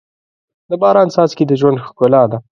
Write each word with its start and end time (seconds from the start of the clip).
د 0.69 0.71
باران 0.81 1.07
څاڅکي 1.13 1.43
د 1.47 1.51
ژوند 1.59 1.81
ښکلا 1.85 2.23
ده. 2.31 2.37